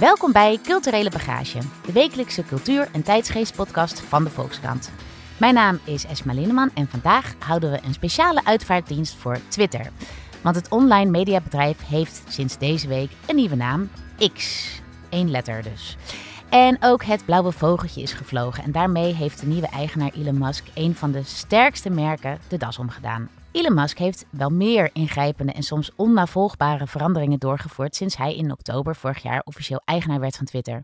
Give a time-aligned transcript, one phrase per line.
[0.00, 4.90] Welkom bij Culturele Bagage, de wekelijkse cultuur- en tijdsgeestpodcast van de Volkskrant.
[5.36, 9.90] Mijn naam is Esma Linneman en vandaag houden we een speciale uitvaartdienst voor Twitter.
[10.42, 13.90] Want het online mediabedrijf heeft sinds deze week een nieuwe naam,
[14.34, 14.68] X.
[15.10, 15.96] Eén letter dus.
[16.48, 20.66] En ook het blauwe vogeltje is gevlogen en daarmee heeft de nieuwe eigenaar Elon Musk
[20.74, 23.28] een van de sterkste merken de das omgedaan.
[23.52, 28.96] Elon Musk heeft wel meer ingrijpende en soms onnavolgbare veranderingen doorgevoerd sinds hij in oktober
[28.96, 30.82] vorig jaar officieel eigenaar werd van Twitter.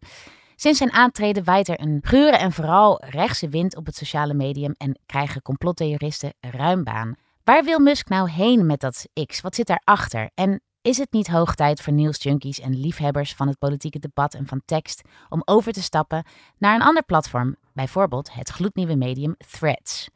[0.57, 4.75] Sinds zijn aantreden waait er een gure en vooral rechtse wind op het sociale medium
[4.79, 7.15] en krijgen complottheoristen ruim baan.
[7.45, 9.41] Waar wil Musk nou heen met dat X?
[9.41, 10.31] Wat zit daarachter?
[10.35, 14.47] En is het niet hoog tijd voor nieuwsjunkies en liefhebbers van het politieke debat en
[14.47, 16.25] van tekst om over te stappen
[16.59, 20.09] naar een ander platform, bijvoorbeeld het gloednieuwe medium Threads?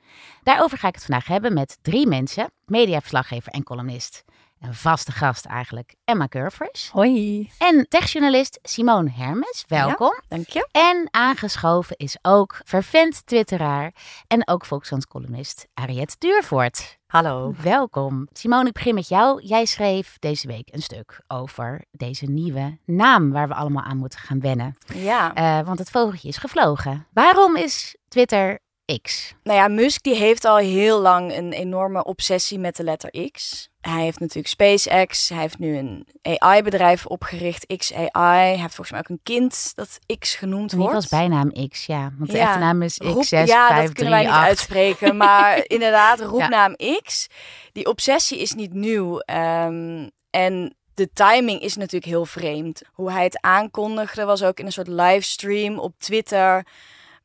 [0.43, 4.25] Daarover ga ik het vandaag hebben met drie mensen: mediaverslaggever en columnist.
[4.61, 6.91] Een vaste gast eigenlijk, Emma Curvers.
[6.91, 7.51] Hoi.
[7.59, 10.21] En techjournalist Simone Hermes, welkom.
[10.29, 10.69] Dank je.
[10.73, 13.95] En aangeschoven is ook vervent twitteraar
[14.27, 17.00] en ook Volkskrant-columnist Ariette Duurvoort.
[17.11, 17.55] Hallo.
[17.63, 18.29] Welkom.
[18.33, 19.43] Simone, ik begin met jou.
[19.43, 24.19] Jij schreef deze week een stuk over deze nieuwe naam waar we allemaal aan moeten
[24.19, 24.77] gaan wennen.
[24.95, 25.37] Ja.
[25.37, 27.07] Uh, want het vogeltje is gevlogen.
[27.13, 28.59] Waarom is Twitter
[29.03, 29.35] X?
[29.43, 33.69] Nou ja, Musk die heeft al heel lang een enorme obsessie met de letter X.
[33.81, 35.29] Hij heeft natuurlijk SpaceX.
[35.29, 38.09] Hij heeft nu een AI-bedrijf opgericht, XAI.
[38.13, 40.91] Hij heeft volgens mij ook een kind dat X genoemd wordt.
[40.91, 42.13] Die was bijnaam X, ja.
[42.19, 42.47] Want de ja.
[42.47, 45.17] echte naam is Roep, X6, Ja, dat kunnen wij niet uitspreken.
[45.17, 47.27] Maar inderdaad, roepnaam X.
[47.73, 49.15] Die obsessie is niet nieuw.
[49.15, 52.83] Um, en de timing is natuurlijk heel vreemd.
[52.93, 56.67] Hoe hij het aankondigde was ook in een soort livestream op Twitter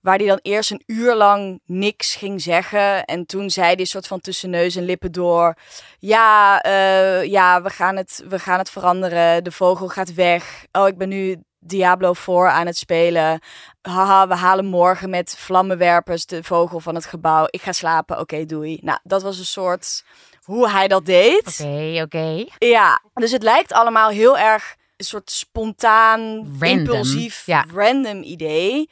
[0.05, 3.05] waar hij dan eerst een uur lang niks ging zeggen.
[3.05, 5.55] En toen zei hij soort van tussen neus en lippen door...
[5.99, 9.43] Ja, uh, ja we, gaan het, we gaan het veranderen.
[9.43, 10.65] De vogel gaat weg.
[10.71, 13.39] Oh, ik ben nu Diablo 4 aan het spelen.
[13.81, 17.45] Haha, we halen morgen met vlammenwerpers de vogel van het gebouw.
[17.49, 18.19] Ik ga slapen.
[18.19, 18.79] Oké, doei.
[18.81, 20.03] Nou, dat was een soort
[20.43, 21.47] hoe hij dat deed.
[21.59, 22.17] Oké, okay, oké.
[22.17, 22.69] Okay.
[22.69, 26.63] Ja, dus het lijkt allemaal heel erg een soort spontaan, random.
[26.63, 27.65] impulsief, ja.
[27.73, 28.89] random idee.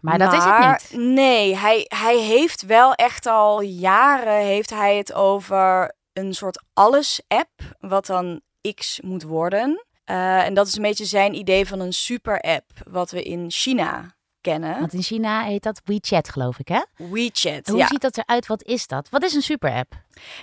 [0.00, 1.00] Maar dat is het niet.
[1.14, 7.50] Nee, hij, hij heeft wel echt al jaren heeft hij het over een soort alles-app,
[7.80, 8.40] wat dan
[8.74, 9.84] X moet worden.
[10.10, 14.14] Uh, en dat is een beetje zijn idee van een super-app, wat we in China
[14.40, 14.80] kennen.
[14.80, 16.80] Want in China heet dat WeChat, geloof ik, hè?
[16.96, 17.86] WeChat, Hoe ja.
[17.86, 18.46] ziet dat eruit?
[18.46, 19.08] Wat is dat?
[19.08, 19.92] Wat is een super-app?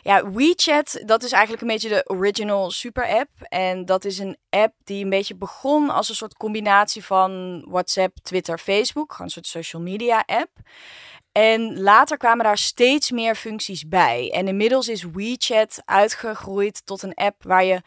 [0.01, 3.29] Ja, WeChat, dat is eigenlijk een beetje de original super-app.
[3.39, 8.17] En dat is een app die een beetje begon als een soort combinatie van WhatsApp,
[8.21, 9.11] Twitter, Facebook.
[9.11, 10.51] Gewoon een soort social media app.
[11.31, 14.31] En later kwamen daar steeds meer functies bij.
[14.33, 17.81] En inmiddels is WeChat uitgegroeid tot een app waar je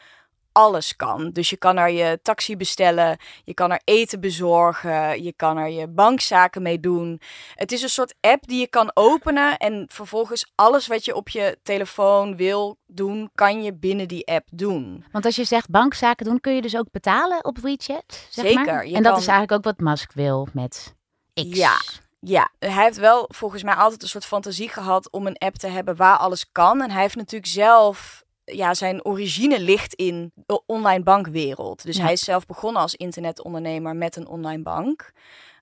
[0.60, 1.31] alles kan.
[1.31, 5.69] Dus je kan er je taxi bestellen, je kan er eten bezorgen, je kan er
[5.69, 7.21] je bankzaken mee doen.
[7.54, 11.28] Het is een soort app die je kan openen en vervolgens alles wat je op
[11.28, 15.04] je telefoon wil doen, kan je binnen die app doen.
[15.12, 18.26] Want als je zegt bankzaken doen, kun je dus ook betalen op WeChat?
[18.31, 18.65] Zeg Zeker.
[18.65, 18.84] Maar?
[18.84, 19.20] En dat kan...
[19.20, 20.94] is eigenlijk ook wat Musk wil met
[21.34, 21.43] X.
[21.43, 21.76] Ja.
[22.22, 25.66] Ja, hij heeft wel volgens mij altijd een soort fantasie gehad om een app te
[25.66, 26.82] hebben waar alles kan.
[26.82, 28.25] En hij heeft natuurlijk zelf
[28.56, 31.84] ja, zijn origine ligt in de online bankwereld.
[31.84, 32.03] Dus Ja.
[32.03, 35.12] hij is zelf begonnen als internetondernemer met een online bank.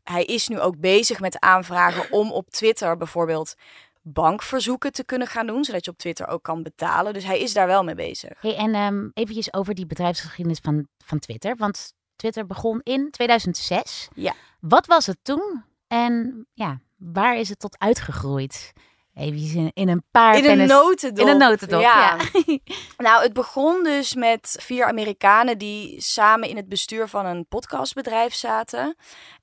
[0.04, 3.54] Hij is nu ook bezig met aanvragen om op Twitter bijvoorbeeld
[4.02, 7.12] bankverzoeken te kunnen gaan doen, zodat je op Twitter ook kan betalen.
[7.12, 8.40] Dus hij is daar wel mee bezig.
[8.40, 11.56] Hey, en um, eventjes over die bedrijfsgeschiedenis van, van Twitter.
[11.56, 14.08] Want Twitter begon in 2006.
[14.14, 14.34] Ja.
[14.60, 15.64] Wat was het toen?
[15.86, 18.72] En ja, waar is het tot uitgegroeid?
[19.18, 21.26] Even in, in een paar In een notendop.
[21.26, 22.16] In een notendop, ja.
[22.96, 28.34] Nou, het begon dus met vier Amerikanen die samen in het bestuur van een podcastbedrijf
[28.34, 28.96] zaten.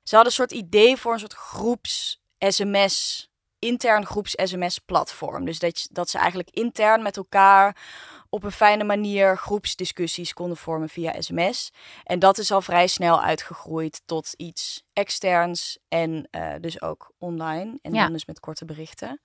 [0.04, 3.28] Ze hadden een soort idee voor een soort groeps sms,
[3.60, 5.46] intern groeps sms platform.
[5.46, 7.78] Dus dat, dat ze eigenlijk intern met elkaar
[8.30, 11.72] op een fijne manier groepsdiscussies konden vormen via sms.
[12.04, 17.80] En dat is al vrij snel uitgegroeid tot iets externs en eh, dus ook online.
[17.82, 18.04] En Ja.
[18.04, 19.22] dan dus met korte berichten.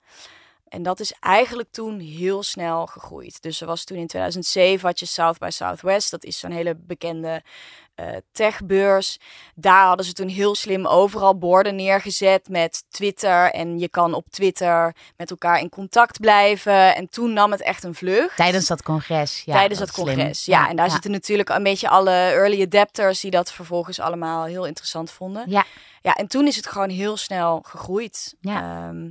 [0.71, 3.41] En dat is eigenlijk toen heel snel gegroeid.
[3.41, 6.11] Dus er was toen in 2007 had je South by Southwest.
[6.11, 7.43] Dat is zo'n hele bekende
[7.95, 9.19] eh, techbeurs.
[9.55, 13.51] Daar hadden ze toen heel slim overal borden neergezet met Twitter.
[13.51, 16.95] En je kan op Twitter met elkaar in contact blijven.
[16.95, 18.35] En toen nam het echt een vlucht.
[18.35, 19.41] Tijdens dat congres.
[19.45, 20.45] Ja, Tijdens dat congres.
[20.45, 24.65] Ja, en daar zitten natuurlijk een beetje alle early adapters die dat vervolgens allemaal heel
[24.65, 25.43] interessant vonden.
[25.47, 25.65] Ja,
[26.01, 28.35] Ja, en toen is het gewoon heel snel gegroeid.
[28.39, 28.87] Ja.
[28.87, 29.09] Ehm,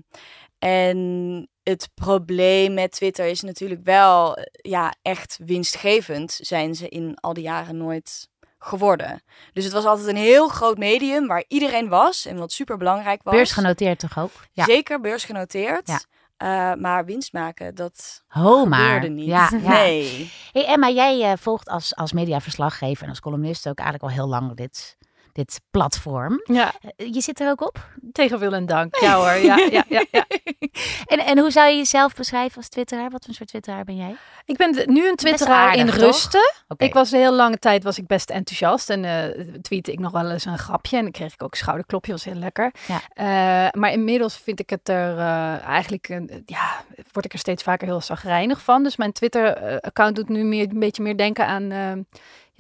[0.61, 7.17] en het probleem met Twitter is natuurlijk wel, eh, ja, echt winstgevend zijn ze in
[7.21, 8.29] al die jaren nooit
[8.59, 9.23] geworden.
[9.53, 13.23] Dus het was altijd een heel groot medium waar iedereen was en wat super belangrijk
[13.23, 13.35] was.
[13.35, 14.31] Beursgenoteerd toch ook?
[14.53, 14.65] Ja.
[14.65, 15.89] Zeker beursgenoteerd.
[15.89, 16.01] Ja.
[16.43, 19.11] Uh, maar winst maken, dat Ho, maar.
[19.11, 19.27] niet.
[19.37, 20.33] Ja, Nee.
[20.53, 24.29] Hey Emma, jij uh, volgt als, als mediaverslaggever en als columnist ook eigenlijk al heel
[24.29, 24.97] lang dit
[25.32, 26.41] dit platform.
[26.44, 26.73] Ja.
[26.97, 27.88] Eh, je zit er ook op?
[28.12, 28.97] Tegen wil en dank.
[29.00, 30.25] Ja hoor, ja, ja, ja, ja.
[31.12, 33.11] en, en hoe zou je jezelf beschrijven als twitteraar?
[33.11, 34.17] Wat voor soort twitteraar ben jij?
[34.44, 36.53] Ik ben nu een twitteraar in rusten.
[36.77, 40.12] Ik was de hele lange tijd was ik best enthousiast en uh, tweette ik nog
[40.12, 42.73] wel eens een grapje en dan kreeg ik ook een schouderklopje, was heel lekker.
[42.87, 43.00] Ja.
[43.15, 47.87] Uh, maar inmiddels vind ik het er uh, eigenlijk, ja, word ik er steeds vaker
[47.87, 48.82] heel zagrijnig van.
[48.82, 52.06] Dus mijn Twitter-account doet nu meer, een beetje meer denken aan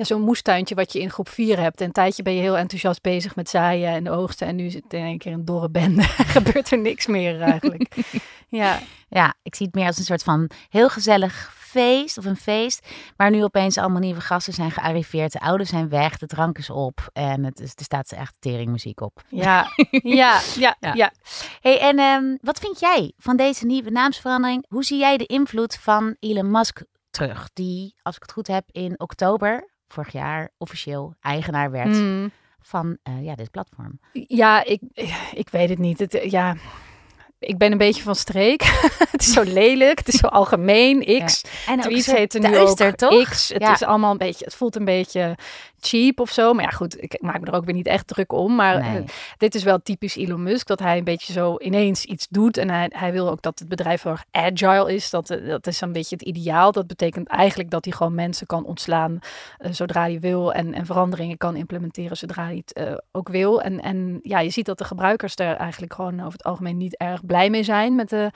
[0.00, 1.80] ja, zo'n moestuintje wat je in groep 4 hebt.
[1.80, 4.46] En een tijdje ben je heel enthousiast bezig met zaaien en oogsten.
[4.46, 6.02] En nu is het in één keer een dorre bende.
[6.36, 7.96] Gebeurt er niks meer eigenlijk.
[8.48, 8.78] ja.
[9.08, 12.88] ja, ik zie het meer als een soort van heel gezellig feest of een feest.
[13.16, 15.32] Waar nu opeens allemaal nieuwe gasten zijn gearriveerd.
[15.32, 17.08] De ouders zijn weg, de drank is op.
[17.12, 19.22] En het is, er staat echt teringmuziek op.
[19.28, 21.12] Ja, ja, ja, ja.
[21.60, 24.64] Hey, en um, wat vind jij van deze nieuwe naamsverandering?
[24.68, 27.50] Hoe zie jij de invloed van Elon Musk terug?
[27.52, 32.30] Die, als ik het goed heb, in oktober vorig jaar officieel eigenaar werd mm.
[32.62, 34.00] van uh, ja, dit platform.
[34.12, 34.80] Ja, ik,
[35.34, 35.98] ik weet het niet.
[35.98, 36.56] Het, ja,
[37.38, 38.62] ik ben een beetje van streek.
[39.10, 41.24] het is zo lelijk, het is zo algemeen.
[41.24, 41.42] X.
[41.66, 41.72] Ja.
[41.72, 43.28] En tweets heten nu ook toch?
[43.28, 43.48] X.
[43.48, 45.36] Het is allemaal een beetje, het voelt een beetje
[45.80, 46.52] cheap of zo.
[46.52, 48.54] Maar ja, goed, ik maak me er ook weer niet echt druk om.
[48.54, 48.92] Maar eh,
[49.36, 52.56] dit is wel typisch Elon Musk, dat hij een beetje zo ineens iets doet.
[52.56, 55.10] En hij, hij wil ook dat het bedrijf heel erg agile is.
[55.10, 56.72] Dat, eh, dat is een beetje het ideaal.
[56.72, 59.18] Dat betekent eigenlijk dat hij gewoon mensen kan ontslaan
[59.58, 60.52] uh, zodra hij wil.
[60.52, 63.62] En, en veranderingen kan implementeren zodra hij het ook wil.
[63.62, 66.96] En, en ja, je ziet dat de gebruikers er eigenlijk gewoon over het algemeen niet
[66.96, 68.30] erg blij mee zijn met de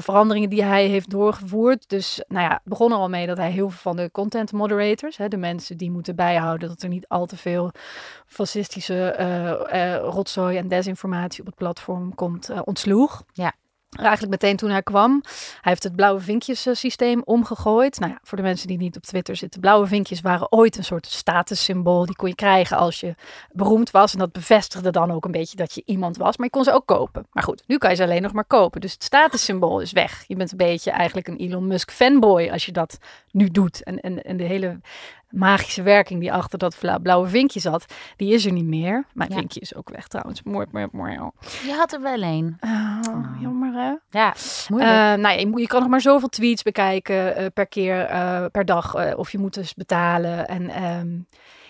[0.00, 1.88] veranderingen die hij heeft doorgevoerd.
[1.88, 5.16] Dus nou ja, begon er al mee dat hij heel veel van de content moderators,
[5.16, 7.70] hè, de mensen die moeten bijhouden dat er niet al te veel
[8.26, 9.16] fascistische
[9.72, 13.22] uh, rotzooi en desinformatie op het platform komt, ontsloeg.
[13.32, 13.52] Ja.
[13.96, 15.20] Eigenlijk meteen toen hij kwam.
[15.60, 17.98] Hij heeft het blauwe vinkjes systeem omgegooid.
[17.98, 19.60] Nou ja, voor de mensen die niet op Twitter zitten.
[19.60, 22.06] Blauwe vinkjes waren ooit een soort statussymbool.
[22.06, 23.14] Die kon je krijgen als je
[23.52, 24.12] beroemd was.
[24.12, 26.36] En dat bevestigde dan ook een beetje dat je iemand was.
[26.36, 27.26] Maar je kon ze ook kopen.
[27.32, 28.80] Maar goed, nu kan je ze alleen nog maar kopen.
[28.80, 30.24] Dus het statussymbool is weg.
[30.26, 32.98] Je bent een beetje eigenlijk een Elon Musk fanboy als je dat
[33.30, 33.82] nu doet.
[33.82, 34.80] En, en, en de hele
[35.30, 37.84] magische werking die achter dat blauwe vinkje zat,
[38.16, 39.04] die is er niet meer.
[39.12, 40.42] Mijn vinkje is ook weg trouwens.
[40.42, 41.32] Moord, moord, moord.
[41.66, 42.56] Je had er wel een.
[42.60, 43.40] Oh, oh.
[43.40, 44.18] Jammer hè?
[44.18, 44.34] Ja,
[44.68, 44.92] moeilijk.
[44.92, 48.64] Uh, nou, je, je, kan nog maar zoveel tweets bekijken uh, per keer, uh, per
[48.64, 49.16] dag.
[49.16, 50.48] of je moet dus betalen.
[50.48, 51.26] En um,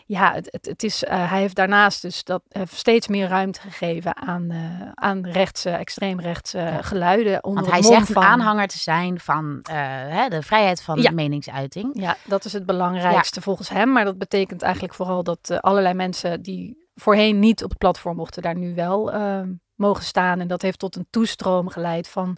[0.08, 3.60] ja, het, het, het is, uh, hij heeft daarnaast dus dat uh, steeds meer ruimte
[3.60, 6.82] gegeven aan, uh, aan rechtse, extreemrechtse ja.
[6.82, 7.44] geluiden.
[7.44, 8.22] Onder Want hij zegt van...
[8.22, 11.10] aanhanger te zijn van hè, de vrijheid van ja.
[11.10, 11.90] meningsuiting.
[11.92, 13.44] Ja, dat is het belangrijkste ja.
[13.44, 13.92] volgens hem.
[13.92, 18.42] Maar dat betekent eigenlijk vooral dat allerlei mensen die voorheen niet op het platform mochten,
[18.42, 20.40] daar nu wel ehm, mogen staan.
[20.40, 22.36] En dat heeft tot een toestroom geleid van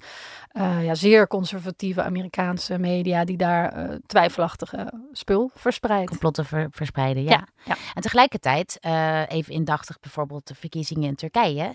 [0.53, 6.09] uh, ja, zeer conservatieve Amerikaanse media die daar uh, twijfelachtige spul verspreidt.
[6.09, 7.47] Complotten ver verspreiden, ja.
[7.65, 11.75] ja, En tegelijkertijd, uh, even indachtig bijvoorbeeld de verkiezingen in Turkije,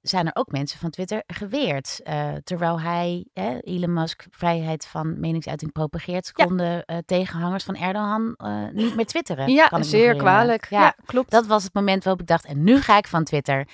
[0.00, 2.00] zijn er ook mensen van Twitter geweerd.
[2.44, 3.26] terwijl hij,
[3.60, 8.36] Elon Musk, vrijheid van meningsuiting propageert, konden tegenhangers van Erdogan
[8.72, 9.52] niet meer twitteren.
[9.52, 10.66] Ja, zeer kwalijk.
[10.70, 11.30] Ja, klopt.
[11.30, 13.68] Dat was het moment waarop ik dacht, en nu ga ik van Twitter.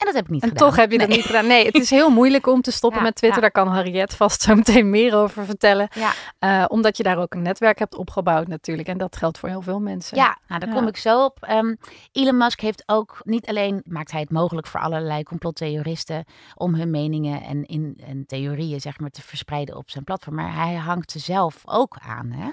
[0.00, 0.68] En dat heb ik niet en gedaan.
[0.68, 1.46] toch heb je dat niet gedaan.
[1.46, 3.40] Nee, het is heel moeilijk om te stoppen met Twitter.
[3.40, 5.88] Daar kan Harriet vast zo meteen meer over vertellen.
[5.94, 6.12] Ja.
[6.40, 8.88] Uh, omdat je daar ook een netwerk hebt opgebouwd natuurlijk.
[8.88, 10.16] En dat geldt voor heel veel mensen.
[10.16, 11.48] Ja, nou, daar kom ik zo op.
[11.50, 11.78] Um,
[12.12, 16.90] Elon Musk heeft ook niet alleen, maakt hij het mogelijk voor allerlei complottheoristen om hun
[16.90, 20.34] meningen en, in, en theorieën zeg maar te verspreiden op zijn platform.
[20.34, 22.30] Maar hij hangt er zelf ook aan.
[22.30, 22.48] Hè?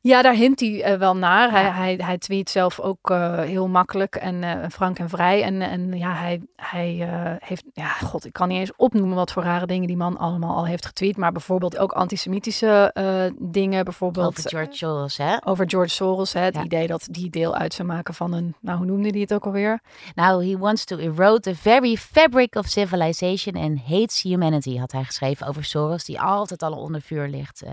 [0.00, 1.50] Ja, daar hint hij uh, wel naar.
[1.50, 5.42] Hij, hij, hij tweet zelf ook uh, heel makkelijk en frank en vrij.
[5.42, 9.16] En, en ja, hij, hij hij uh, heeft, ja, god, ik kan niet eens opnoemen
[9.16, 11.16] wat voor rare dingen die man allemaal al heeft getweet.
[11.16, 13.84] Maar bijvoorbeeld ook antisemitische uh, dingen.
[13.84, 15.46] Bijvoorbeeld over George Soros, hè?
[15.46, 16.40] Over George Soros, hè?
[16.40, 16.64] Het ja.
[16.64, 19.46] idee dat die deel uit zou maken van een, nou, hoe noemde hij het ook
[19.46, 19.80] alweer?
[20.14, 25.04] Nou, he wants to erode the very fabric of civilization and hates humanity, had hij
[25.04, 27.70] geschreven over Soros, die altijd al onder vuur ligt uh,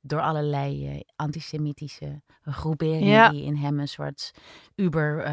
[0.00, 3.28] door allerlei antisemitische groeperingen ja.
[3.28, 4.30] die in hem een soort
[4.74, 5.28] uber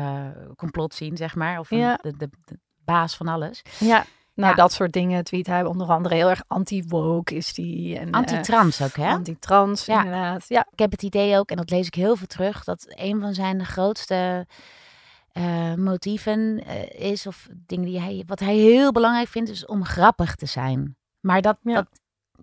[0.55, 1.59] complot zien, zeg maar.
[1.59, 2.00] Of ja.
[2.01, 3.62] de, de, de baas van alles.
[3.79, 4.06] Ja.
[4.34, 7.98] Nou, dat soort dingen tweet hij onder andere heel erg anti-woke is die.
[7.98, 9.10] En, anti-trans ook, hè?
[9.10, 9.98] Anti-trans, ja.
[9.98, 10.46] inderdaad.
[10.48, 10.67] Ja.
[10.72, 13.34] Ik heb het idee ook, en dat lees ik heel veel terug, dat een van
[13.34, 14.48] zijn grootste
[15.34, 19.86] uh, motieven uh, is, of dingen die hij, wat hij heel belangrijk vindt, is om
[19.86, 20.98] grappig te zijn.
[21.20, 21.88] Maar dat, dat,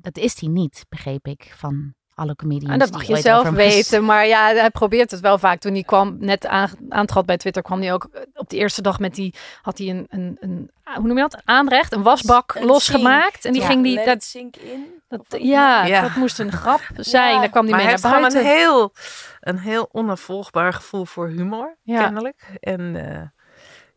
[0.00, 2.72] dat is hij niet, begreep ik, van alle comedians.
[2.72, 4.04] En dat mag je zelf weten.
[4.04, 5.60] Maar ja, hij probeert het wel vaak.
[5.60, 8.82] Toen hij kwam, net aan, aantrad bij Twitter, kwam hij ook eh, op de eerste
[8.82, 11.42] dag met die, had hij een, een, een hoe noem je dat?
[11.44, 13.44] Aanrecht, een wasbak losgemaakt.
[13.44, 15.02] En die ging die, dat zink in.
[15.08, 17.40] Dat, ja, ja, dat moest een grap zijn.
[17.40, 18.10] Daar kwam hij mee naar buiten.
[18.10, 18.92] Maar hij heeft gewoon een heel,
[19.40, 22.48] een heel onafvolgbaar gevoel voor humor, kennelijk.
[22.60, 23.20] En uh,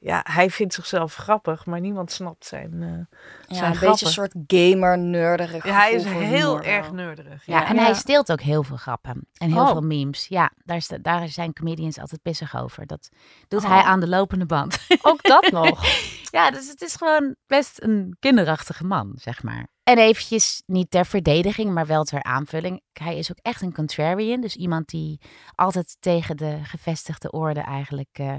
[0.08, 2.88] ja, hij vindt zichzelf grappig, maar niemand snapt zijn, uh,
[3.48, 5.66] ja, zijn een beetje een soort gamer nerderig.
[5.66, 7.46] Ja, hij is heel erg nerderig.
[7.46, 9.72] Ja, ja en hij steelt ook heel veel grappen en heel oh.
[9.72, 10.26] veel memes.
[10.28, 12.86] Ja, daar, is daar zijn comedians altijd pissig over.
[12.86, 13.10] Dat
[13.48, 13.70] doet oh.
[13.70, 14.80] hij aan de lopende band.
[15.02, 15.86] Ook dat nog.
[16.32, 19.68] ja, dus het is gewoon best een kinderachtige man, zeg maar.
[19.84, 22.82] En eventjes niet ter verdediging, maar wel ter aanvulling.
[22.94, 24.42] Hij is ook echt een contrarian.
[24.42, 25.22] Dus iemand die
[25.56, 28.34] altijd tegen de gevestigde orde eigenlijk uh,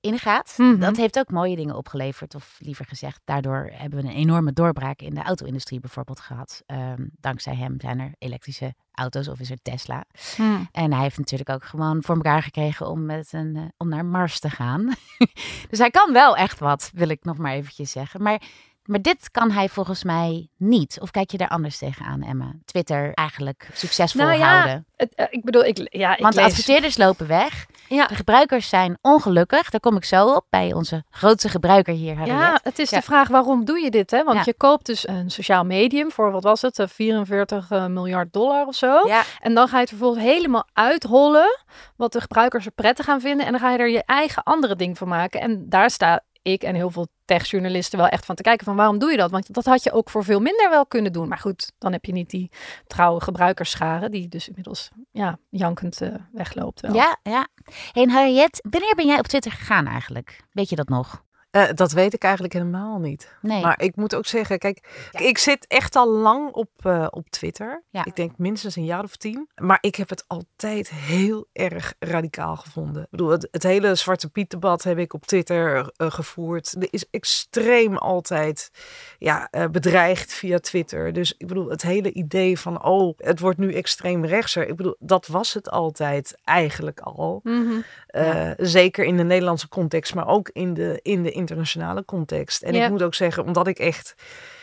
[0.00, 0.54] ingaat.
[0.56, 0.78] Mhm.
[0.78, 2.34] Dat heeft ook mooie dingen opgeleverd.
[2.34, 6.62] Of liever gezegd, daardoor hebben we een enorme doorbraak in de auto-industrie bijvoorbeeld gehad.
[6.66, 10.04] Ehm, dankzij hem zijn er elektrische auto's of is er Tesla.
[10.36, 10.62] Mhm.
[10.72, 14.04] En hij heeft natuurlijk ook gewoon voor elkaar gekregen om, met een, uh, om naar
[14.04, 14.94] Mars te gaan.
[15.70, 18.22] dus hij kan wel echt wat, wil ik nog maar eventjes zeggen.
[18.22, 18.42] Maar
[18.90, 20.98] maar dit kan hij volgens mij niet.
[21.00, 22.54] Of kijk je daar anders tegenaan, Emma?
[22.64, 24.86] Twitter eigenlijk succesvol nou, ja, houden.
[24.96, 27.66] Het, uh, ik bedoel, ik, ja, ik Want de adverteerders lopen weg.
[27.94, 28.06] Ja.
[28.06, 29.70] De gebruikers zijn ongelukkig.
[29.70, 32.14] Daar kom ik zo op bij onze grootste gebruiker hier.
[32.16, 32.34] Harriet.
[32.34, 34.10] Ja, het is de vraag waarom doe je dit?
[34.10, 34.24] Hè?
[34.24, 38.66] Want je koopt dus een sociaal medium voor, wat was het, 44 uh, miljard dollar
[38.66, 39.02] of zo.
[39.40, 41.58] En dan ga je het vervolgens helemaal uithollen
[41.96, 43.46] wat de gebruikers er prettig gaan vinden.
[43.46, 45.40] En dan ga je er je eigen andere ding van maken.
[45.40, 48.98] En daar staat ik en heel veel techjournalisten wel echt van te kijken van waarom
[48.98, 49.30] doe je dat?
[49.30, 51.28] Want dat had je ook voor veel minder wel kunnen doen.
[51.28, 52.50] Maar goed, dan heb je niet die
[52.86, 56.80] trouwe gebruikerscharen die dus inmiddels ja, jankend uh, wegloopt.
[56.80, 56.94] Wel.
[56.94, 57.48] Ja, ja.
[57.92, 60.40] En Harriet, wanneer ben jij op Twitter gegaan eigenlijk?
[60.52, 61.24] Weet je dat nog?
[61.52, 63.32] Uh, dat weet ik eigenlijk helemaal niet.
[63.40, 63.62] Nee.
[63.62, 67.82] Maar ik moet ook zeggen, kijk, ik zit echt al lang op, uh, op Twitter.
[67.90, 68.04] Ja.
[68.04, 69.48] Ik denk minstens een jaar of tien.
[69.54, 73.02] Maar ik heb het altijd heel erg radicaal gevonden.
[73.02, 76.74] Ik bedoel, het, het hele Zwarte Piet debat heb ik op Twitter uh, gevoerd.
[76.78, 78.70] Er is extreem altijd
[79.18, 81.12] ja, bedreigd via Twitter.
[81.12, 84.68] Dus ik bedoel, het hele idee van, oh, het wordt nu extreem rechtser.
[84.68, 87.40] Ik bedoel, dat was het altijd eigenlijk al.
[87.42, 87.84] Mm -hmm.
[88.06, 88.54] ja.
[88.58, 92.62] Zeker in de Nederlandse context, maar ook in de, in de internationale context.
[92.62, 94.14] En ik moet ook zeggen, omdat ik echt,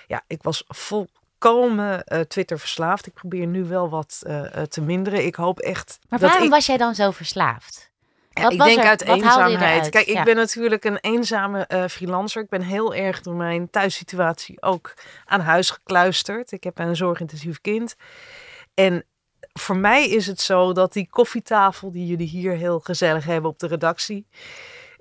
[0.08, 3.08] ja, ik was volkomen uh, Twitter verslaafd.
[3.08, 5.26] Ik probeer nu wel wat uh, te minderen.
[5.26, 6.00] Ik hoop echt.
[6.10, 7.92] Maar waarom was jij dan zo verslaafd?
[8.34, 9.90] Wat ik denk er, uit eenzaamheid.
[9.90, 12.42] Kijk, ik ben natuurlijk een eenzame freelancer.
[12.42, 14.94] Ik ben heel erg door mijn thuissituatie ook
[15.26, 16.52] aan huis gekluisterd.
[16.52, 17.96] Ik heb een zorgintensief kind.
[18.74, 19.06] En
[19.54, 23.60] voor mij is het zo dat die koffietafel die jullie hier heel gezellig hebben op
[23.60, 24.28] de redactie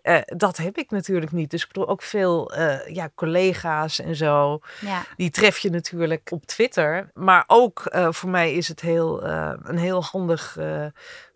[0.06, 1.50] uh, dat heb ik natuurlijk niet.
[1.50, 4.60] Dus ik bedoel ook veel uh, ja, collega's en zo.
[4.80, 5.04] Ja.
[5.16, 7.10] Die tref je natuurlijk op Twitter.
[7.14, 10.58] Maar ook uh, voor mij is het heel, een heel handig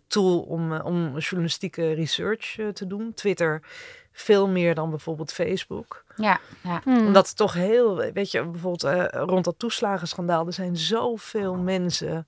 [0.06, 3.12] tool om, om journalistieke research te doen.
[3.14, 3.62] Twitter
[4.12, 6.04] veel meer dan bijvoorbeeld Facebook.
[6.16, 6.80] Ja, ja.
[6.84, 7.06] Hmm.
[7.06, 12.26] Omdat het toch heel, weet je, bijvoorbeeld rond dat toeslagenschandaal, er zijn zoveel mensen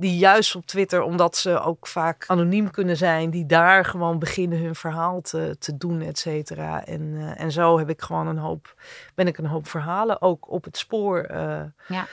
[0.00, 4.58] die juist op Twitter, omdat ze ook vaak anoniem kunnen zijn, die daar gewoon beginnen
[4.58, 6.84] hun verhaal te, te doen, et cetera.
[6.84, 8.74] En, uh, en zo heb ik gewoon een hoop,
[9.14, 12.06] ben ik een hoop verhalen ook op het spoor uh, ja.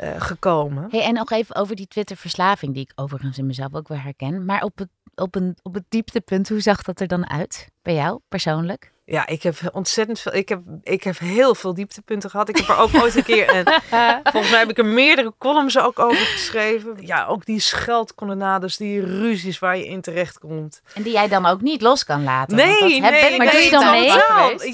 [0.00, 0.86] uh, gekomen.
[0.90, 4.44] Hey, en nog even over die Twitter-verslaving, die ik overigens in mezelf ook weer herken.
[4.44, 7.94] Maar op het, op, een, op het dieptepunt, hoe zag dat er dan uit bij
[7.94, 8.94] jou persoonlijk?
[9.08, 10.34] Ja, ik heb ontzettend veel.
[10.34, 12.48] Ik heb, ik heb heel veel dieptepunten gehad.
[12.48, 13.46] Ik heb er ook ooit een keer.
[14.32, 16.96] Volgens mij heb ik er meerdere columns ook over geschreven.
[17.00, 20.82] Ja, ook die scheldkolonnades, die ruzies waar je in terecht komt.
[20.94, 22.56] En die jij dan ook niet los kan laten.
[22.56, 24.04] Nee, nee, ben, maar doe je dan mee?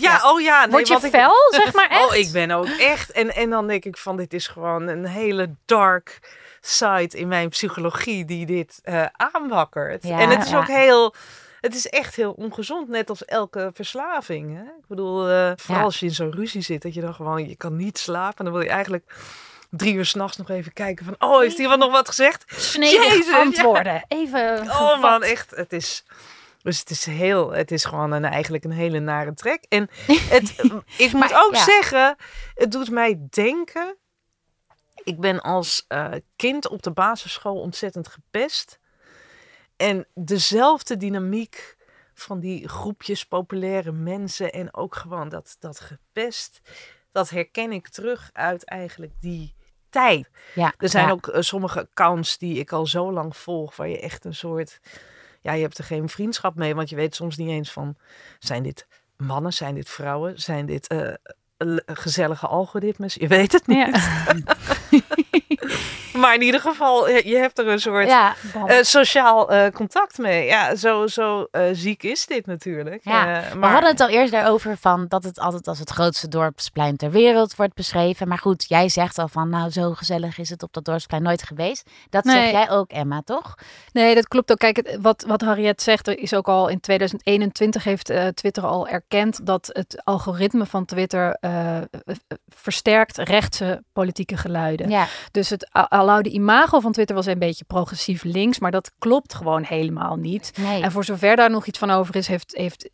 [0.00, 0.60] Ja, oh ja.
[0.60, 2.10] Nee, Word je fel, zeg maar echt?
[2.10, 3.10] Oh, ik ben ook echt.
[3.10, 6.20] En, en dan denk ik van, dit is gewoon een hele dark
[6.60, 10.02] side in mijn psychologie die dit uh, aanwakkert.
[10.02, 11.14] Ja, en het is ook heel
[11.62, 14.57] het is echt heel ongezond, net als elke verslaving.
[14.57, 14.62] Hè?
[14.62, 17.57] Ik bedoel, uh, vooral als je in zo'n ruzie zit, dat je dan gewoon, je
[17.57, 18.45] kan niet slapen.
[18.45, 19.14] Dan wil je eigenlijk
[19.71, 22.76] drie uur s'nachts nog even kijken van, oh, heeft iemand nog wat gezegd?
[22.78, 24.04] Nee, antwoorden.
[24.09, 26.04] Even Oh man, echt, het is...
[26.62, 29.64] Dus het is heel, het is gewoon een, eigenlijk een hele nare trek.
[29.69, 29.90] En
[30.35, 30.54] het,
[30.97, 32.16] ik moet ook zeggen,
[32.54, 33.97] het doet mij denken.
[35.04, 38.78] Ik ben als uh, kind op de basisschool ontzettend gepest.
[39.82, 41.76] En dezelfde dynamiek
[42.14, 46.60] van die groepjes populaire mensen en ook gewoon dat, dat gepest,
[47.12, 49.54] dat herken ik terug uit eigenlijk die
[49.90, 50.30] tijd.
[50.54, 54.00] Ja, er zijn ook uh, sommige accounts die ik al zo lang volg, waar je
[54.00, 54.80] echt een soort,
[55.40, 57.96] ja, je hebt er geen vriendschap mee, want je weet soms niet eens van,
[58.38, 58.86] zijn dit
[59.16, 63.14] mannen, zijn dit vrouwen, zijn dit uh, gezellige algoritmes?
[63.14, 63.86] Je weet het niet.
[63.86, 64.34] Ja.
[66.12, 68.35] maar in ieder geval, je hebt er een soort ja,
[68.83, 70.47] sociaal contact mee.
[70.47, 73.04] Ja, zo, zo ziek is dit natuurlijk.
[73.04, 73.25] Ja.
[73.25, 73.61] maar...
[73.61, 77.11] We hadden het al eerst daarover van dat het altijd als het grootste dorpsplein ter
[77.11, 78.28] wereld wordt beschreven.
[78.28, 81.42] Maar goed, jij zegt al van nou zo gezellig is het op dat dorpsplein nooit
[81.42, 81.90] geweest.
[82.11, 83.54] Dat zeg jij ook, Emma, toch?
[83.92, 84.59] Nee, dat klopt ook.
[84.59, 89.47] Kijk, wat, wat Harriet zegt, is ook al in 2021 heeft uh, Twitter al erkend
[89.47, 91.78] dat het algoritme van Twitter uh,
[92.49, 94.88] versterkt rechtse politieke geluiden.
[94.88, 95.07] Ja.
[95.31, 95.71] Dus het
[96.02, 100.52] aloude imago van Twitter was een beetje progressief links, maar dat klopt gewoon helemaal niet.
[100.61, 100.82] Nee.
[100.82, 102.88] En voor zover daar nog iets van over is, heeft, heeft,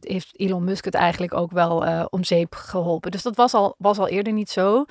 [0.00, 3.10] heeft Elon Musk het eigenlijk ook wel om zeep geholpen.
[3.10, 4.84] Dus dat was al, was al eerder niet zo.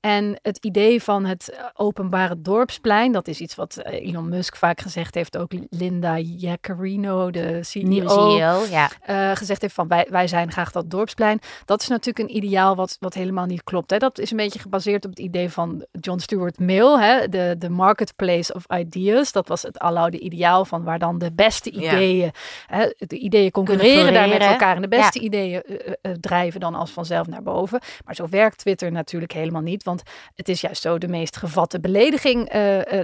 [0.00, 5.14] En het idee van het openbare dorpsplein, dat is iets wat Elon Musk vaak gezegd
[5.14, 8.90] heeft, ook Linda Jaccarino, de CEO, CEO ja.
[9.10, 11.40] Uh, gezegd heeft van wij, wij zijn graag dat dorpsplein.
[11.64, 13.90] Dat is natuurlijk een ideaal wat, wat helemaal niet klopt.
[13.90, 13.98] Hè.
[13.98, 17.70] Dat is een beetje gebaseerd op het idee van John Stuart Mill, hè, de, de
[17.70, 19.32] marketplace of ideas.
[19.32, 22.30] Dat was het aloude ideaal van waar dan de beste ideeën,
[22.66, 26.90] hè, de ideeën concurreren daar met elkaar en de beste ideeën uh, drijven dan als
[26.90, 27.80] vanzelf naar boven.
[28.04, 30.02] Maar zo werkt Twitter natuurlijk helemaal niet, want
[30.34, 32.48] het is juist zo de meest gevatte belediging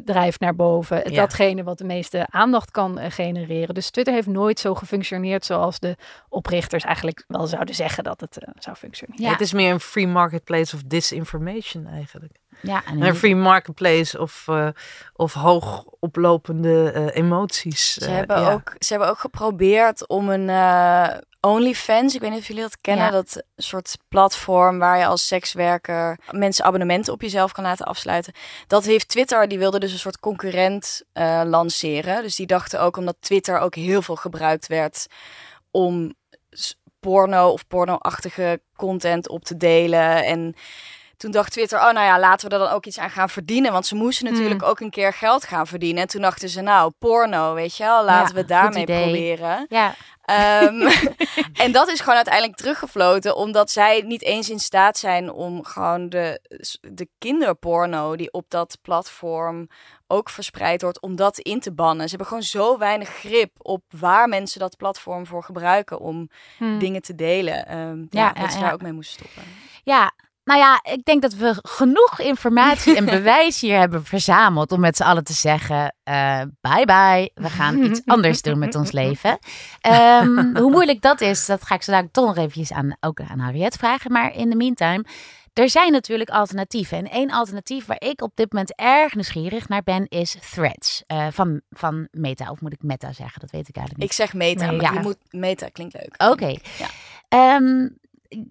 [0.05, 1.13] drijft naar boven.
[1.15, 3.75] Datgene wat de meeste aandacht kan genereren.
[3.75, 5.97] Dus Twitter heeft nooit zo gefunctioneerd zoals de
[6.29, 9.25] oprichters eigenlijk wel zouden zeggen dat het zou functioneren.
[9.25, 9.31] Ja.
[9.31, 12.33] Het is meer een free marketplace of disinformation eigenlijk.
[12.61, 14.69] Ja, en een free marketplace of, uh,
[15.13, 17.93] of hoog oplopende uh, emoties.
[17.93, 20.49] Ze, hebben ook, ze hebben ook geprobeerd om een
[21.45, 26.19] OnlyFans, ik weet niet of jullie dat kennen, dat soort platform waar je als sekswerker
[26.31, 28.33] mensen abonnementen op jezelf kan laten afsluiten.
[28.67, 32.23] Dat heeft Twitter, die wilde dus een soort concurrent uh, lanceren.
[32.23, 35.07] Dus die dachten ook omdat Twitter ook heel veel gebruikt werd
[35.71, 36.15] om
[37.01, 40.55] porno of porno-achtige content op te delen en
[41.25, 43.73] toen dacht Twitter, oh nou ja, laten we er dan ook iets aan gaan verdienen.
[43.73, 44.35] Want ze moesten hmm.
[44.37, 46.03] natuurlijk ook een keer geld gaan verdienen.
[46.03, 49.67] En toen dachten ze, nou, porno, weet je wel, laten we het daarmee proberen.
[49.69, 49.95] Ja.
[50.63, 50.89] Um,
[51.65, 56.09] en dat is gewoon uiteindelijk teruggefloten, omdat zij niet eens in staat zijn om gewoon
[56.09, 56.41] de,
[56.81, 59.69] de kinderporno die op dat platform
[60.07, 62.03] ook verspreid wordt, om dat in te bannen.
[62.03, 66.79] Ze hebben gewoon zo weinig grip op waar mensen dat platform voor gebruiken om hmm.
[66.79, 67.79] dingen te delen.
[67.79, 69.53] Um, ja, ja, dat ze daar ook mee moesten stoppen.
[69.85, 70.13] Ja,
[70.45, 74.97] nou ja, ik denk dat we genoeg informatie en bewijs hier hebben verzameld om met
[74.97, 79.39] z'n allen te zeggen: uh, bye bye, we gaan iets anders doen met ons leven.
[80.23, 83.21] Um, hoe moeilijk dat is, dat ga ik zo dadelijk toch nog eventjes aan, ook
[83.21, 84.13] aan Harriet vragen.
[84.13, 85.05] Maar in de meantime,
[85.55, 86.99] er zijn natuurlijk alternatieven.
[86.99, 91.27] En één alternatief waar ik op dit moment erg nieuwsgierig naar ben, is Threads uh,
[91.31, 92.51] van, van Meta.
[92.51, 93.41] Of moet ik Meta zeggen?
[93.41, 94.11] Dat weet ik eigenlijk niet.
[94.11, 94.93] Ik zeg Meta, maar ja.
[94.93, 96.31] je moet Meta klinkt leuk.
[96.31, 96.55] Oké.
[96.79, 97.57] Ja.
[97.57, 97.99] Um,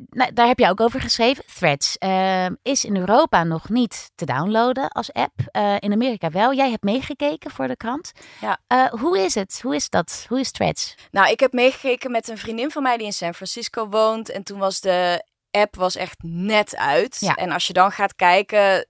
[0.10, 1.44] nou, daar heb je ook over geschreven.
[1.56, 5.34] Threads uh, is in Europa nog niet te downloaden als app.
[5.52, 6.54] Uh, in Amerika wel.
[6.54, 8.12] Jij hebt meegekeken voor de krant.
[8.42, 8.60] Ja.
[8.68, 9.60] Uh, hoe is het?
[9.62, 10.26] Hoe is dat?
[10.30, 10.96] Hoe is Threads?
[11.12, 14.30] Nou, ik heb meegekeken met een vriendin van mij die in San Francisco woont.
[14.30, 17.18] En toen was de app was echt net uit.
[17.20, 17.36] Ja.
[17.36, 18.88] En als je dan gaat kijken,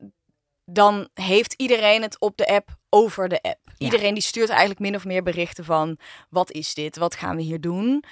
[0.65, 3.59] dan heeft iedereen het op de app over de app.
[3.77, 5.97] Iedereen die stuurt eigenlijk min of meer berichten van
[6.29, 6.97] wat is dit?
[6.97, 8.03] Wat gaan we hier doen?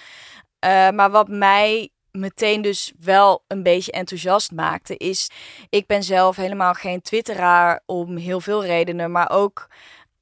[0.93, 5.29] maar wat mij meteen dus wel een beetje enthousiast maakte, is
[5.69, 9.67] ik ben zelf helemaal geen twitteraar om heel veel redenen, maar ook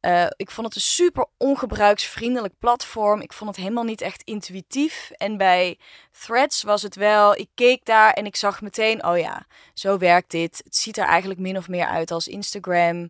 [0.02, 3.22] uh, ik vond het een super ongebruiksvriendelijk platform.
[3.22, 5.12] Ik vond het helemaal niet echt intuïtief.
[5.12, 5.78] En bij
[6.20, 10.32] Threads was het wel, ik keek daar en ik zag meteen, oh ja, zo werkt
[10.32, 10.62] dit.
[10.64, 13.10] Het ziet er eigenlijk min of meer uit als Instagram.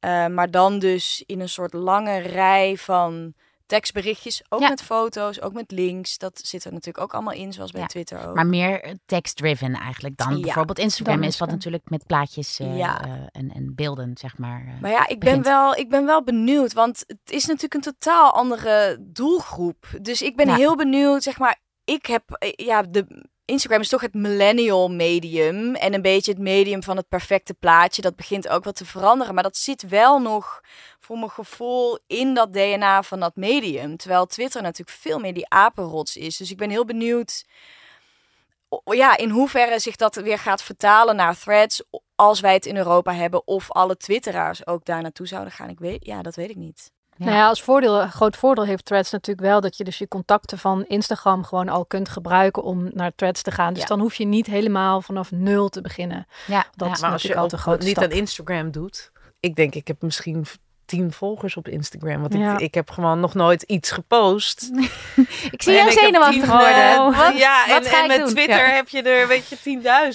[0.00, 3.34] Uh, maar dan dus in een soort lange rij van
[3.66, 6.18] tekstberichtjes, ook met foto's, ook met links.
[6.18, 8.34] Dat zit er natuurlijk ook allemaal in, zoals bij Twitter ook.
[8.34, 12.96] Maar meer text-driven eigenlijk dan bijvoorbeeld Instagram is, wat natuurlijk met plaatjes uh,
[13.32, 14.64] en, en beelden, zeg maar.
[14.66, 17.92] Uh, maar ja, ik ben, wel, ik ben wel benieuwd, want het is natuurlijk een
[17.92, 19.86] totaal andere doelgroep.
[20.00, 21.62] Dus ik ben heel benieuwd, zeg maar.
[21.84, 22.22] Ik heb
[22.56, 27.08] ja, de Instagram is toch het millennial medium en een beetje het medium van het
[27.08, 28.02] perfecte plaatje.
[28.02, 30.60] Dat begint ook wat te veranderen, maar dat zit wel nog
[31.04, 33.96] voor mijn gevoel in dat DNA van dat medium.
[33.96, 36.36] Terwijl Twitter natuurlijk veel meer die apenrots is.
[36.36, 37.44] Dus ik ben heel benieuwd
[38.84, 41.82] ja, in hoeverre zich dat weer gaat vertalen naar threads
[42.14, 45.68] als wij het in Europa hebben of alle twitteraars ook daar naartoe zouden gaan.
[45.68, 46.92] Ik weet, ja, dat weet ik niet.
[47.16, 50.58] Nou ja, als voordeel, groot voordeel heeft Threads natuurlijk wel dat je dus je contacten
[50.58, 53.74] van Instagram gewoon al kunt gebruiken om naar Threads te gaan.
[53.74, 56.26] Dus dan hoef je niet helemaal vanaf nul te beginnen.
[56.46, 59.12] Ja, dat is maar als je altijd groot niet aan Instagram doet.
[59.40, 60.46] Ik denk, ik heb misschien
[60.86, 62.20] tien volgers op Instagram.
[62.20, 64.70] Want ik, ik heb gewoon nog nooit iets gepost.
[65.50, 66.98] ik zie jou zenuwachtig worden.
[66.98, 67.18] Oh.
[67.18, 69.56] Wat, ja, en, en met Twitter heb je er, weet je,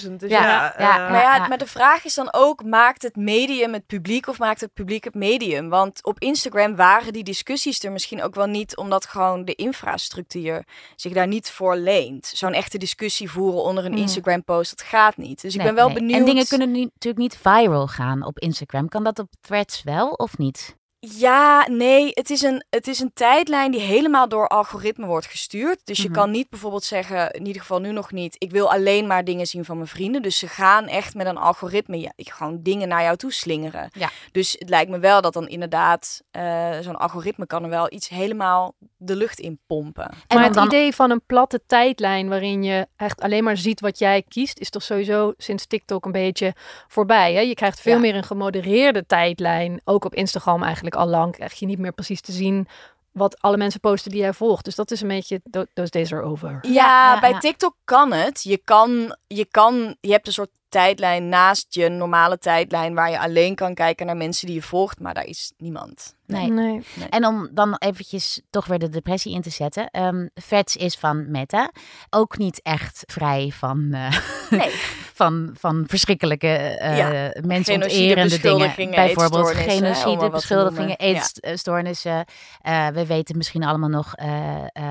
[0.02, 0.12] 10.000.
[0.12, 3.72] Dus ja, ja, uh, maar ja, maar de vraag is dan ook, maakt het medium
[3.72, 5.68] het publiek of maakt het publiek het medium?
[5.68, 10.64] Want op Instagram waren die discussies er misschien ook wel niet, omdat gewoon de infrastructuur
[10.96, 12.32] zich daar niet voor leent.
[12.34, 13.98] Zo'n echte discussie voeren onder een mm.
[13.98, 15.42] Instagram-post, dat gaat niet.
[15.42, 16.18] Dus ik ben wel benieuwd.
[16.18, 18.88] En dingen kunnen natuurlijk niet viral gaan op Instagram.
[18.88, 20.59] Kan dat op Threads wel of niet?
[21.02, 25.80] Ja, nee, het is, een, het is een tijdlijn die helemaal door algoritme wordt gestuurd.
[25.84, 26.12] Dus je mhm.
[26.12, 29.46] kan niet bijvoorbeeld zeggen, in ieder geval nu nog niet, ik wil alleen maar dingen
[29.46, 30.22] zien van mijn vrienden.
[30.22, 33.88] Dus ze gaan echt met een algoritme ja, gewoon dingen naar jou toe slingeren.
[33.92, 34.10] Ja.
[34.32, 38.08] Dus het lijkt me wel dat dan inderdaad uh, zo'n algoritme kan er wel iets
[38.08, 40.10] helemaal de lucht in pompen.
[40.26, 43.98] En maar het idee van een platte tijdlijn waarin je echt alleen maar ziet wat
[43.98, 46.54] jij kiest, is toch sowieso sinds TikTok een beetje
[46.88, 47.34] voorbij.
[47.34, 47.40] Hè?
[47.40, 51.66] Je krijgt veel meer een gemodereerde tijdlijn, ook op Instagram eigenlijk al lang krijg je
[51.66, 52.68] niet meer precies te zien
[53.12, 54.64] wat alle mensen posten die jij volgt.
[54.64, 55.42] Dus dat is een beetje,
[55.74, 56.58] those days are over.
[56.62, 58.42] Ja, bij TikTok kan het.
[58.42, 63.18] Je kan, je kan, je hebt een soort tijdlijn naast je normale tijdlijn waar je
[63.18, 66.14] alleen kan kijken naar mensen die je volgt, maar daar is niemand.
[66.30, 66.50] Nee.
[66.50, 66.82] nee.
[67.10, 69.88] En om dan eventjes toch weer de depressie in te zetten.
[69.92, 70.30] Um,
[70.76, 71.70] is van Meta.
[72.10, 74.16] Ook niet echt vrij van, uh,
[74.60, 74.70] nee.
[75.14, 77.34] van, van verschrikkelijke uh, ja.
[77.46, 78.90] mensonterende dingen.
[78.90, 82.24] Bijvoorbeeld genocide, beschuldigingen, eetstoornissen.
[82.66, 84.14] Uh, we weten misschien allemaal nog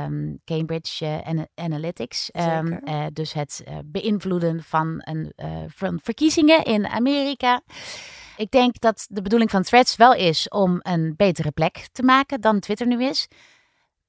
[0.07, 1.23] um, Cambridge
[1.55, 2.29] Analytics.
[2.33, 2.79] Um,
[3.13, 5.33] dus het beïnvloeden van, een,
[5.75, 7.61] van verkiezingen in Amerika.
[8.37, 12.41] Ik denk dat de bedoeling van Threads wel is om een betere plek te maken
[12.41, 13.27] dan Twitter nu is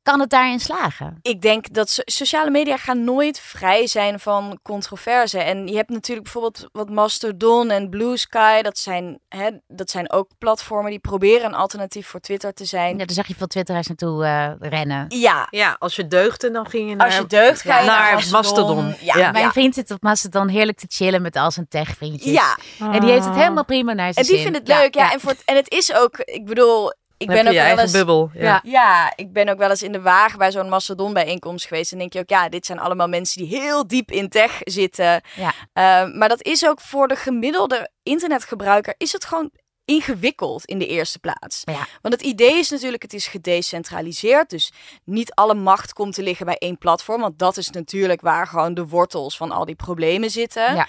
[0.03, 1.19] kan het daarin slagen?
[1.23, 5.39] Ik denk dat sociale media gaan nooit vrij zijn van controverse.
[5.39, 8.63] En je hebt natuurlijk bijvoorbeeld wat Mastodon en Blue Sky.
[8.63, 12.91] Dat zijn, hè, dat zijn ook platformen die proberen een alternatief voor Twitter te zijn.
[12.91, 15.05] Ja, daar zag je veel Twitteraars naartoe uh, rennen.
[15.09, 15.47] Ja.
[15.51, 18.95] ja, als je deugde dan ging je naar, als je deugd, ga je naar, Mastodon.
[19.01, 19.31] Ja.
[19.31, 22.33] Mijn vriend zit op Mastodon heerlijk te chillen met al zijn techvriendjes.
[22.33, 22.57] Ja.
[22.79, 25.13] En die heeft het helemaal prima naar zijn En die vindt het leuk, ja.
[25.13, 28.31] En, voor en het is ook, ik bedoel, ik ben ook wel eens, bubbel.
[28.35, 28.61] Ja.
[28.65, 29.13] ja.
[29.17, 31.93] ik ben ook wel eens in de wagen bij zo'n Mastodon bijeenkomst geweest.
[31.93, 35.23] En denk je ook, ja, dit zijn allemaal mensen die heel diep in tech zitten.
[35.37, 35.53] Ja.
[35.73, 39.51] Ehm, maar dat is ook voor de gemiddelde internetgebruiker is het gewoon
[39.85, 41.63] ingewikkeld in de eerste plaats.
[41.65, 41.87] Ja.
[42.03, 44.51] Want het idee is natuurlijk, het is gedecentraliseerd.
[44.51, 44.73] Dus
[45.05, 47.21] niet alle macht komt te liggen bij één platform.
[47.21, 50.75] Want dat is natuurlijk waar gewoon de wortels van al die problemen zitten.
[50.75, 50.87] Ja.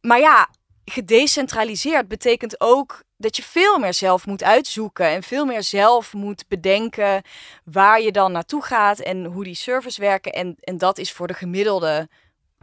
[0.00, 0.48] Maar ja,
[0.90, 6.44] gedecentraliseerd betekent ook dat je veel meer zelf moet uitzoeken en veel meer zelf moet
[6.48, 7.22] bedenken
[7.64, 10.32] waar je dan naartoe gaat en hoe die servers werken.
[10.32, 12.08] En, en dat is voor de gemiddelde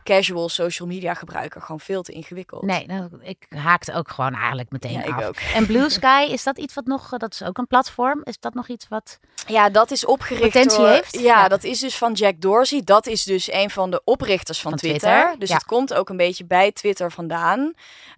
[0.04, 2.62] casual social media gebruiker gewoon veel te ingewikkeld.
[2.64, 5.24] Nee, nou, ik haakte ook gewoon eigenlijk meteen ja, af.
[5.24, 5.36] Ook.
[5.56, 8.54] En Blue Sky, is dat iets wat nog, dat is ook een platform, is dat
[8.54, 11.20] nog iets wat Ja, dat is opgericht potentie door, heeft?
[11.20, 12.82] Ja, dat is dus van Jack Dorsey.
[12.84, 15.36] Dat is dus een van de oprichters van, Twitter.
[15.38, 17.74] Dus het komt ook een beetje bij Twitter vandaan.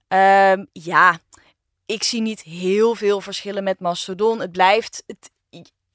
[0.08, 1.19] Um, ja,
[1.86, 4.39] ik zie niet heel veel verschillen met Mastodon.
[4.39, 5.04] Het blijft.
[5.08, 5.32] Het,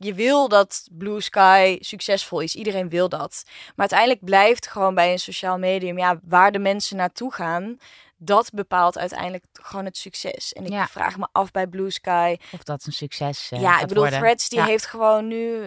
[0.03, 2.55] je wil dat Blue Sky succesvol is.
[2.55, 3.43] Iedereen wil dat.
[3.47, 5.99] Maar uiteindelijk blijft gewoon bij een sociaal medium.
[5.99, 7.77] Ja, waar de mensen naartoe gaan.
[8.17, 10.53] Dat bepaalt uiteindelijk gewoon het succes.
[10.53, 12.37] En ik vraag me af bij Blue Sky.
[12.53, 15.65] Of dat een succes uh, Ja, ik bedoel, Threads die heeft gewoon nu...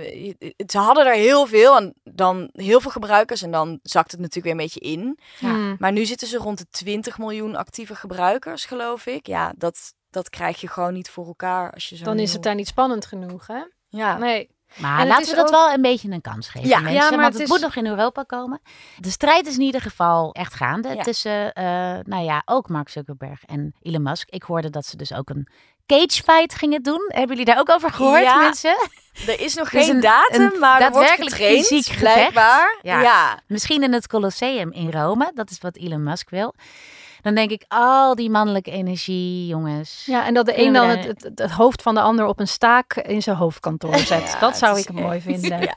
[0.67, 3.41] Ze hadden er heel veel en dan heel veel gebruikers.
[3.41, 5.19] En dan zakt het natuurlijk weer een beetje in.
[5.39, 5.75] Ja.
[5.79, 9.27] Maar nu zitten ze rond de 20 miljoen actieve gebruikers, geloof ik.
[9.27, 12.03] Ja, dat, dat krijg je gewoon niet voor elkaar als je zo.
[12.03, 13.63] Dan is het daar niet spannend genoeg, hè?
[13.97, 14.17] Ja.
[14.17, 14.51] Nee.
[14.75, 17.01] Maar laten we dat wel een beetje een kans geven, ja, mensen.
[17.01, 18.61] Ja, maar want het, moet nog in Europa komen.
[18.97, 21.63] De strijd is in ieder geval echt gaande tussen, uh,
[22.03, 24.29] nou ja, ook Mark Zuckerberg en Elon Musk.
[24.29, 25.47] Ik hoorde dat ze dus ook een
[25.85, 27.05] cage fight gingen doen.
[27.07, 28.89] Hebben jullie daar ook over gehoord, ja, mensen?
[29.27, 32.79] Er is nog geen datum, maar daadwerkelijk fysiek blijkbaar.
[32.81, 33.01] Ja.
[33.01, 33.39] ja.
[33.47, 35.31] Misschien in het Colosseum in Rome.
[35.33, 36.53] Dat is wat Elon Musk wil.
[37.23, 40.03] Dan denk ik, al die mannelijke energie, jongens.
[40.05, 42.95] Ja, en dat de een dan het, het, hoofd van de ander op een staak
[42.95, 44.37] in zijn hoofdkantoor zet.
[44.39, 45.61] dat zou ik mooi vinden.
[45.61, 45.73] Ja.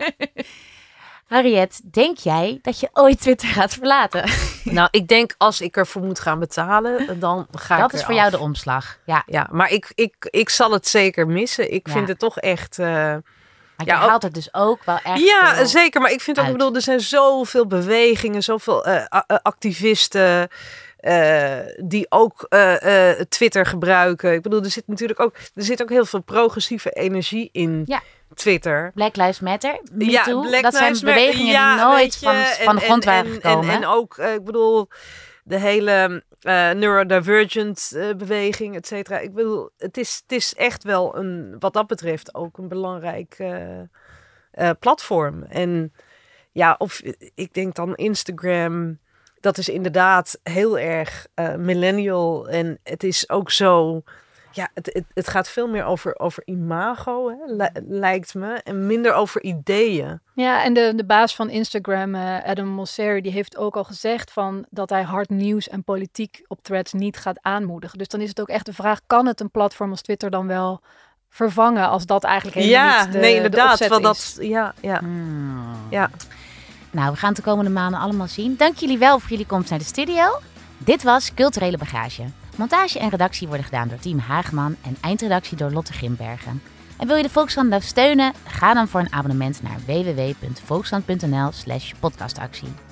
[1.27, 4.25] Harriet, denk jij dat je ooit Twitter gaat verlaten?
[4.65, 8.07] Nou, ik denk als ik ervoor moet gaan betalen, dan ga dat ik Dat is
[8.07, 8.99] voor jou de omslag.
[9.05, 11.73] Ja, ja maar ik, ik, ik zal het zeker missen.
[11.73, 12.79] Ik vind het toch echt...
[12.79, 13.23] Uh, maar
[13.77, 15.21] je ja, haalt het dus ook wel echt.
[15.21, 16.01] Ja, zeker.
[16.01, 19.05] Maar ik vind ook, ik bedoel, er zijn zoveel bewegingen, zoveel uh,
[19.43, 20.49] activisten.
[21.07, 24.33] Uh, die ook uh, uh, Twitter gebruiken.
[24.33, 27.83] Ik bedoel, er zit natuurlijk ook, er zit ook heel veel progressieve energie in.
[27.85, 28.03] Ja.
[28.35, 28.91] Twitter.
[28.95, 29.81] Black Lives Matter.
[29.99, 33.71] ja, Black dat zijn bewegingen ja, die nooit van, van de grond waren gekomen.
[33.71, 34.89] En, en, ook, ik bedoel,
[35.45, 39.19] de hele uh, neurodivergent beweging, et cetera.
[39.19, 43.45] Ik wil, het is, het is echt wel een, wat dat betreft ook een belangrijk
[44.81, 45.43] platform.
[45.43, 45.93] En
[46.53, 47.03] ja, of
[47.35, 48.99] ik denk dan Instagram,
[49.41, 52.49] dat is inderdaad heel erg millennial.
[52.49, 54.03] En het is ook zo
[54.57, 58.53] ja, het, het, het, gaat veel meer over, over imago, hè, lijkt me.
[58.55, 60.21] En minder over ideeën.
[60.35, 64.33] Ja, en de, de baas van Instagram, uh, Adam Mosseri, die heeft ook al gezegd
[64.33, 67.99] van dat hij hard nieuws en politiek op threads niet gaat aanmoedigen.
[67.99, 70.47] Dus dan is het ook echt de vraag, kan het een platform als Twitter dan
[70.47, 70.81] wel
[71.29, 74.99] vervangen als dat eigenlijk helemaal ja, niet de, nee, inderdaad, wel dat, ja, ja.
[74.99, 75.87] Hmm.
[75.91, 76.11] ja.
[76.97, 78.57] Nou, we gaan het de komende maanden allemaal zien.
[78.57, 80.25] Dank jullie wel voor jullie komst naar de studio.
[80.79, 82.23] Dit was Culturele Bagage.
[82.57, 86.63] Montage en redactie worden gedaan door Team Haagman en eindredactie door Lotte Grimbergen.
[86.99, 88.33] En wil je de Volkskrant nou steunen?
[88.45, 92.86] Ga dan voor een abonnement naar www.volkskrant.nl slash podcastactie.